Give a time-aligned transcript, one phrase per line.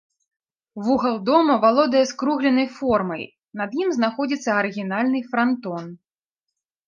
[0.83, 3.23] Вугал дома валодае скругленай формай,
[3.61, 5.83] над ім знаходзіцца арыгінальны франтон.